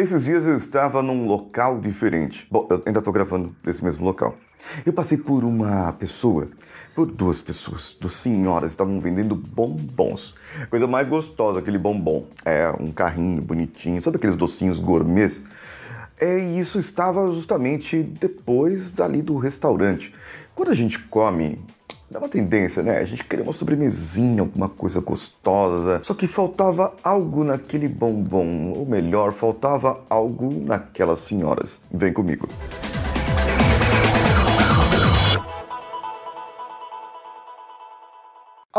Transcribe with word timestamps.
Esses 0.00 0.24
dias 0.24 0.46
eu 0.46 0.56
estava 0.56 1.02
num 1.02 1.26
local 1.26 1.78
diferente. 1.78 2.48
Bom, 2.50 2.66
eu 2.70 2.82
ainda 2.86 3.00
estou 3.00 3.12
gravando 3.12 3.54
nesse 3.62 3.84
mesmo 3.84 4.02
local. 4.02 4.34
Eu 4.86 4.94
passei 4.94 5.18
por 5.18 5.44
uma 5.44 5.92
pessoa, 5.92 6.48
por 6.94 7.06
duas 7.06 7.42
pessoas, 7.42 7.94
duas 8.00 8.14
senhoras, 8.14 8.70
estavam 8.70 8.98
vendendo 8.98 9.36
bombons. 9.36 10.34
Coisa 10.70 10.86
mais 10.86 11.06
gostosa, 11.06 11.58
aquele 11.58 11.76
bombom. 11.76 12.26
É, 12.46 12.74
um 12.80 12.90
carrinho 12.90 13.42
bonitinho, 13.42 14.00
sabe 14.00 14.16
aqueles 14.16 14.38
docinhos 14.38 14.80
gourmets? 14.80 15.44
É, 16.18 16.38
e 16.38 16.58
isso 16.58 16.78
estava 16.78 17.30
justamente 17.30 18.02
depois 18.02 18.92
dali 18.92 19.20
do 19.20 19.36
restaurante. 19.36 20.14
Quando 20.54 20.70
a 20.70 20.74
gente 20.74 20.98
come 20.98 21.62
Dá 22.10 22.18
uma 22.18 22.28
tendência, 22.28 22.82
né? 22.82 22.98
A 22.98 23.04
gente 23.04 23.22
queria 23.22 23.44
uma 23.44 23.52
sobremesinha, 23.52 24.42
alguma 24.42 24.68
coisa 24.68 25.00
gostosa. 25.00 26.00
Só 26.02 26.12
que 26.12 26.26
faltava 26.26 26.92
algo 27.04 27.44
naquele 27.44 27.88
bombom. 27.88 28.72
Ou 28.76 28.84
melhor, 28.84 29.32
faltava 29.32 30.00
algo 30.10 30.52
naquelas 30.66 31.20
senhoras. 31.20 31.80
Vem 31.88 32.12
comigo. 32.12 32.48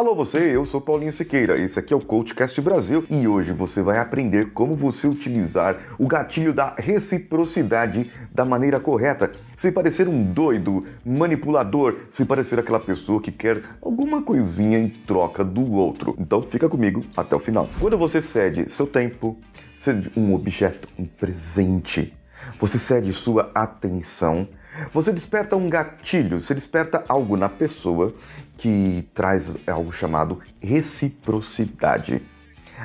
Alô 0.01 0.15
você, 0.15 0.55
eu 0.55 0.65
sou 0.65 0.81
Paulinho 0.81 1.13
Siqueira, 1.13 1.59
esse 1.59 1.77
aqui 1.77 1.93
é 1.93 1.95
o 1.95 2.01
CoachCast 2.01 2.59
Brasil 2.59 3.05
e 3.07 3.27
hoje 3.27 3.51
você 3.51 3.83
vai 3.83 3.99
aprender 3.99 4.51
como 4.51 4.75
você 4.75 5.05
utilizar 5.05 5.77
o 5.99 6.07
gatilho 6.07 6.51
da 6.51 6.73
reciprocidade 6.75 8.09
da 8.33 8.43
maneira 8.43 8.79
correta, 8.79 9.31
sem 9.55 9.71
parecer 9.71 10.07
um 10.07 10.23
doido, 10.23 10.85
manipulador, 11.05 11.97
sem 12.09 12.25
parecer 12.25 12.57
aquela 12.57 12.79
pessoa 12.79 13.21
que 13.21 13.31
quer 13.31 13.61
alguma 13.79 14.23
coisinha 14.23 14.79
em 14.79 14.89
troca 14.89 15.45
do 15.45 15.71
outro. 15.71 16.15
Então 16.17 16.41
fica 16.41 16.67
comigo 16.67 17.05
até 17.15 17.35
o 17.35 17.39
final. 17.39 17.70
Quando 17.79 17.95
você 17.95 18.23
cede 18.23 18.71
seu 18.71 18.87
tempo, 18.87 19.37
cede 19.77 20.11
um 20.17 20.33
objeto, 20.33 20.87
um 20.97 21.05
presente, 21.05 22.11
você 22.59 22.79
cede 22.79 23.13
sua 23.13 23.51
atenção, 23.53 24.47
você 24.93 25.12
desperta 25.12 25.55
um 25.55 25.70
gatilho, 25.70 26.40
você 26.40 26.54
desperta 26.54 27.04
algo 27.07 27.35
na 27.35 27.49
pessoa 27.49 28.13
que 28.57 29.07
traz 29.13 29.57
algo 29.68 29.91
chamado 29.91 30.40
reciprocidade. 30.62 32.21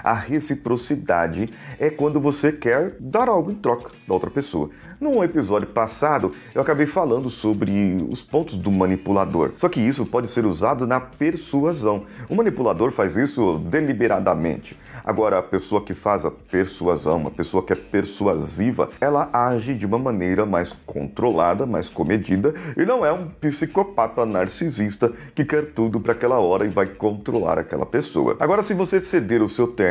A 0.03 0.13
reciprocidade 0.13 1.51
é 1.79 1.91
quando 1.91 2.21
você 2.21 2.53
quer 2.53 2.97
dar 3.01 3.29
algo 3.29 3.51
em 3.51 3.55
troca 3.55 3.91
da 4.07 4.15
outra 4.15 4.31
pessoa. 4.31 4.71
Num 5.01 5.23
episódio 5.23 5.69
passado, 5.69 6.33
eu 6.55 6.63
acabei 6.63 6.87
falando 6.87 7.29
sobre 7.29 8.07
os 8.09 8.23
pontos 8.23 8.57
do 8.57 8.71
manipulador. 8.71 9.53
Só 9.59 9.69
que 9.69 9.81
isso 9.81 10.07
pode 10.07 10.29
ser 10.29 10.47
usado 10.47 10.87
na 10.87 11.01
persuasão. 11.01 12.05
O 12.29 12.35
manipulador 12.35 12.93
faz 12.93 13.17
isso 13.17 13.59
deliberadamente. 13.59 14.77
Agora, 15.05 15.39
a 15.39 15.43
pessoa 15.43 15.83
que 15.83 15.95
faz 15.95 16.25
a 16.25 16.31
persuasão, 16.31 17.27
a 17.27 17.31
pessoa 17.31 17.63
que 17.63 17.73
é 17.73 17.77
persuasiva, 17.77 18.91
ela 19.01 19.31
age 19.33 19.75
de 19.75 19.87
uma 19.87 19.99
maneira 19.99 20.45
mais 20.45 20.73
controlada, 20.73 21.65
mais 21.65 21.89
comedida 21.89 22.53
e 22.77 22.85
não 22.85 23.07
é 23.07 23.13
um 23.13 23.29
psicopata 23.29 24.27
narcisista 24.27 25.13
que 25.33 25.45
quer 25.45 25.67
tudo 25.67 26.01
para 26.01 26.13
aquela 26.13 26.41
hora 26.41 26.65
e 26.65 26.69
vai 26.69 26.87
controlar 26.87 27.59
aquela 27.59 27.87
pessoa. 27.87 28.37
Agora, 28.41 28.63
se 28.65 28.75
você 28.75 29.01
ceder 29.01 29.43
o 29.43 29.49
seu 29.49 29.69
tempo, 29.69 29.86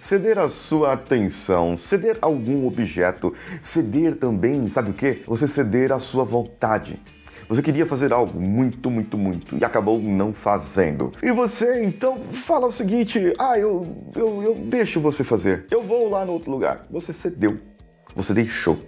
ceder 0.00 0.38
a 0.38 0.48
sua 0.48 0.92
atenção, 0.92 1.76
ceder 1.76 2.18
algum 2.20 2.66
objeto, 2.66 3.34
ceder 3.62 4.16
também, 4.16 4.70
sabe 4.70 4.90
o 4.90 4.94
que? 4.94 5.22
Você 5.26 5.46
ceder 5.46 5.92
a 5.92 5.98
sua 5.98 6.24
vontade. 6.24 7.00
Você 7.48 7.62
queria 7.62 7.84
fazer 7.84 8.12
algo 8.12 8.40
muito, 8.40 8.88
muito, 8.88 9.18
muito 9.18 9.56
e 9.58 9.64
acabou 9.64 10.00
não 10.00 10.32
fazendo. 10.32 11.12
E 11.20 11.32
você 11.32 11.82
então 11.82 12.22
fala 12.22 12.68
o 12.68 12.72
seguinte: 12.72 13.34
ah, 13.38 13.58
eu, 13.58 14.12
eu, 14.14 14.42
eu 14.42 14.54
deixo 14.54 15.00
você 15.00 15.24
fazer. 15.24 15.66
Eu 15.68 15.82
vou 15.82 16.08
lá 16.08 16.24
no 16.24 16.32
outro 16.32 16.48
lugar. 16.48 16.86
Você 16.88 17.12
cedeu. 17.12 17.58
Você 18.14 18.32
deixou. 18.32 18.78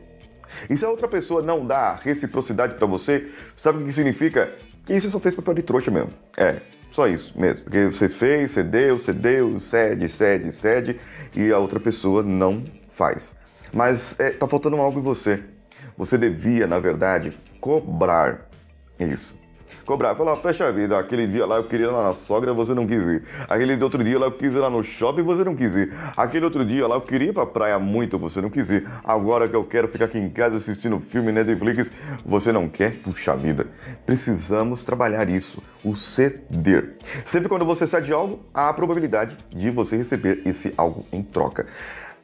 E 0.71 0.77
se 0.77 0.85
a 0.85 0.89
outra 0.89 1.09
pessoa 1.09 1.43
não 1.43 1.67
dá 1.67 1.95
reciprocidade 1.95 2.75
para 2.75 2.87
você, 2.87 3.29
sabe 3.57 3.83
o 3.83 3.85
que 3.85 3.91
significa? 3.91 4.55
Que 4.85 5.01
você 5.01 5.09
só 5.09 5.19
fez 5.19 5.35
papel 5.35 5.55
de 5.55 5.63
trouxa 5.63 5.91
mesmo. 5.91 6.13
É, 6.37 6.61
só 6.93 7.09
isso 7.09 7.33
mesmo. 7.39 7.65
Porque 7.65 7.87
você 7.87 8.09
fez, 8.09 8.53
cedeu, 8.53 8.99
cedeu, 8.99 9.59
cede, 9.59 10.09
cede, 10.09 10.53
cede, 10.53 11.01
e 11.35 11.51
a 11.51 11.59
outra 11.59 11.81
pessoa 11.81 12.23
não 12.23 12.65
faz. 12.89 13.35
Mas 13.73 14.21
é, 14.21 14.31
tá 14.31 14.47
faltando 14.47 14.77
algo 14.77 15.01
em 15.01 15.03
você. 15.03 15.43
Você 15.97 16.17
devia, 16.17 16.67
na 16.67 16.79
verdade, 16.79 17.33
cobrar 17.61 18.49
isso. 19.01 19.42
Cobrar, 19.85 20.15
falar, 20.15 20.37
poxa 20.37 20.71
vida, 20.71 20.99
aquele 20.99 21.27
dia 21.27 21.45
lá 21.45 21.57
eu 21.57 21.65
queria 21.65 21.87
ir 21.87 21.91
lá 21.91 22.05
na 22.05 22.13
sogra, 22.13 22.53
você 22.55 22.73
não 22.73 22.87
quis 22.87 23.03
ir. 23.07 23.23
Aquele 23.49 23.83
outro 23.83 24.03
dia 24.05 24.19
lá 24.19 24.27
eu 24.27 24.33
quis 24.33 24.55
ir 24.55 24.59
lá 24.59 24.71
no 24.71 24.83
shopping, 24.83 25.23
você 25.23 25.45
não 25.45 25.57
quis 25.57 25.75
ir. 25.75 25.93
Aquele 26.17 26.45
outro 26.45 26.65
dia 26.65 26.87
lá 26.87 26.97
eu 26.97 27.01
queria 27.01 27.31
ir 27.31 27.33
pra 27.33 27.45
praia 27.45 27.79
muito, 27.79 28.19
você 28.19 28.41
não 28.41 28.51
quis 28.51 28.71
ir. 28.71 28.89
Agora 29.05 29.49
que 29.49 29.57
eu 29.57 29.65
quero 29.65 29.89
ficar 29.89 30.05
aqui 30.05 30.19
em 30.19 30.29
casa 30.31 30.57
assistindo 30.57 31.01
filme 31.01 31.33
Netflix, 31.33 31.93
você 32.25 32.53
não 32.53 32.69
quer? 32.69 32.97
Puxa 33.03 33.37
vida. 33.37 33.67
Precisamos 34.07 34.85
trabalhar 34.85 35.29
isso, 35.29 35.63
o 35.85 35.97
ceder. 35.97 36.97
Sempre 37.25 37.49
quando 37.49 37.65
você 37.65 37.87
cede 37.87 38.13
algo, 38.13 38.41
há 38.55 38.69
a 38.69 38.75
probabilidade 38.75 39.37
de 39.51 39.71
você 39.71 39.97
receber 39.97 40.43
esse 40.47 40.73
algo 40.77 41.05
em 41.13 41.23
troca. 41.23 41.67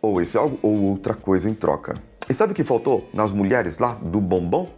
Ou 0.01 0.21
esse 0.21 0.39
algo 0.39 0.59
ou 0.63 0.77
outra 0.83 1.15
coisa 1.15 1.51
em 1.51 1.55
troca. 1.55 1.97
E 2.29 2.35
sabe 2.35 2.53
o 2.53 2.55
que 2.55 2.63
faltou 2.63 3.09
nas 3.13 3.33
mulheres 3.33 3.79
lá 3.79 3.95
do 3.95 4.21
bombom? 4.21 4.69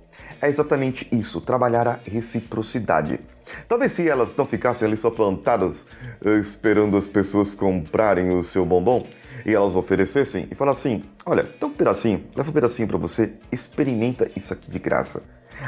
É 0.41 0.49
exatamente 0.49 1.07
isso, 1.13 1.41
trabalhar 1.41 1.87
a 1.87 2.01
reciprocidade. 2.05 3.21
Talvez 3.69 3.93
se 3.93 4.09
elas 4.09 4.35
não 4.35 4.47
ficassem 4.47 4.89
ali 4.89 4.97
só 4.97 5.11
plantadas 5.11 5.87
eh, 6.25 6.39
esperando 6.39 6.97
as 6.97 7.07
pessoas 7.07 7.55
comprarem 7.55 8.31
o 8.31 8.43
seu 8.43 8.65
bombom 8.65 9.07
e 9.45 9.55
elas 9.55 9.77
oferecessem 9.77 10.49
e 10.51 10.55
falassem: 10.55 11.05
"Olha, 11.27 11.47
dá 11.61 11.67
um 11.67 11.73
pedacinho, 11.73 12.25
leva 12.35 12.51
um 12.51 12.55
pedacinho 12.55 12.89
para 12.89 12.97
você, 12.97 13.35
experimenta 13.53 14.31
isso 14.35 14.53
aqui 14.53 14.71
de 14.71 14.79
graça". 14.79 15.23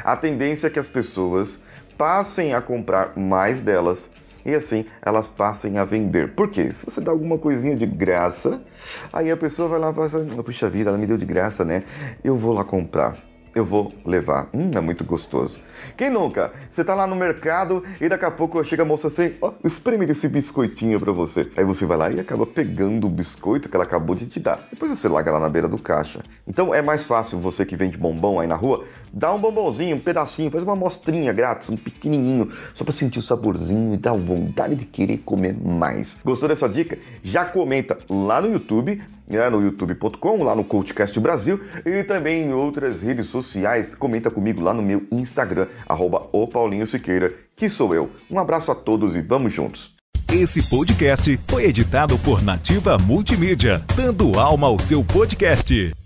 A 0.05 0.17
tendência 0.17 0.69
é 0.69 0.71
que 0.71 0.79
as 0.79 0.89
pessoas 0.89 1.63
passem 1.99 2.55
a 2.55 2.63
comprar 2.63 3.17
mais 3.17 3.61
delas 3.61 4.11
e 4.45 4.55
assim 4.55 4.87
elas 5.03 5.29
passem 5.29 5.77
a 5.77 5.85
vender. 5.85 6.35
Por 6.35 6.49
quê? 6.49 6.73
Se 6.73 6.85
você 6.85 7.01
dá 7.01 7.13
alguma 7.13 7.37
coisinha 7.37 7.77
de 7.77 7.85
graça, 7.85 8.63
aí 9.13 9.31
a 9.31 9.37
pessoa 9.37 9.69
vai 9.69 9.79
lá 9.79 9.91
e 9.91 10.09
fala: 10.09 10.25
"Puxa 10.43 10.71
vida, 10.71 10.89
ela 10.89 10.99
me 10.99 11.07
deu 11.07 11.19
de 11.19 11.27
graça, 11.27 11.63
né? 11.63 11.85
Eu 12.25 12.37
vou 12.37 12.55
lá 12.55 12.65
comprar" 12.65 13.32
eu 13.55 13.65
vou 13.65 13.93
levar. 14.05 14.49
Hum, 14.53 14.71
é 14.75 14.81
muito 14.81 15.05
gostoso. 15.05 15.61
Quem 15.97 16.11
nunca? 16.11 16.53
Você 16.71 16.83
tá 16.83 16.95
lá 16.95 17.07
no 17.07 17.15
mercado 17.15 17.83
e 18.01 18.09
daqui 18.09 18.25
a 18.25 18.31
pouco 18.31 18.63
chega 18.65 18.83
a 18.83 18.87
moça 18.87 19.13
e 19.23 19.37
ó, 19.41 19.49
oh, 19.51 19.67
experimente 19.67 20.13
esse 20.13 20.29
biscoitinho 20.29 20.99
para 20.99 21.13
você. 21.13 21.51
Aí 21.57 21.65
você 21.65 21.85
vai 21.85 21.97
lá 21.97 22.11
e 22.11 22.21
acaba 22.21 22.47
pegando 22.47 23.07
o 23.07 23.11
biscoito 23.11 23.69
que 23.69 23.77
ela 23.77 23.85
acabou 23.85 24.17
de 24.17 24.27
te 24.27 24.41
dar. 24.41 24.67
Depois 24.71 24.91
você 24.91 25.09
larga 25.09 25.31
lá 25.31 25.41
na 25.41 25.49
beira 25.49 25.69
do 25.69 25.79
caixa. 25.79 26.23
Então 26.47 26.75
é 26.75 26.81
mais 26.81 27.05
fácil 27.05 27.39
você 27.39 27.67
que 27.67 27.77
vende 27.77 27.97
bombom 27.97 28.41
aí 28.41 28.47
na 28.47 28.57
rua, 28.57 28.85
dar 29.13 29.33
um 29.35 29.41
bombonzinho, 29.41 29.97
um 29.97 30.01
pedacinho, 30.01 30.51
faz 30.51 30.65
uma 30.65 30.73
amostrinha 30.73 31.33
grátis, 31.33 31.69
um 31.69 31.77
pequenininho, 31.77 32.51
só 32.73 32.85
para 32.85 32.93
sentir 32.93 33.19
o 33.19 33.23
saborzinho 33.23 33.95
e 33.95 33.97
dar 33.97 34.15
vontade 34.15 34.75
de 34.75 34.85
querer 34.85 35.19
comer 35.19 35.55
mais. 35.55 36.17
Gostou 36.25 36.49
dessa 36.49 36.69
dica? 36.69 36.99
Já 37.23 37.45
comenta 37.45 37.99
lá 38.09 38.41
no 38.41 38.53
YouTube 38.53 39.03
né, 39.29 39.49
no 39.49 39.63
youtube.com, 39.63 40.43
lá 40.43 40.55
no 40.55 40.65
CoachCast 40.65 41.19
Brasil 41.21 41.61
e 41.85 42.03
também 42.05 42.45
em 42.45 42.53
outras 42.53 43.03
redes 43.03 43.27
sociais. 43.27 43.95
Comenta 43.95 44.31
comigo 44.31 44.61
lá 44.61 44.75
no 44.75 44.83
meu 44.83 45.07
Instagram, 45.11 45.67
arroba 45.89 46.29
o 46.33 46.47
Paulinho 46.47 46.87
Siqueira, 46.87 47.35
que 47.57 47.69
sou 47.69 47.95
eu. 47.95 48.11
Um 48.31 48.39
abraço 48.39 48.71
a 48.71 48.75
todos 48.75 49.17
e 49.17 49.21
vamos 49.21 49.53
juntos. 49.53 49.95
Esse 50.33 50.63
podcast 50.71 51.39
foi 51.47 51.65
editado 51.65 52.19
por 52.19 52.43
Nativa 52.43 52.97
Multimídia, 52.97 53.85
dando 53.95 54.39
alma 54.39 54.67
ao 54.67 54.79
seu 54.79 55.05
podcast. 55.05 56.02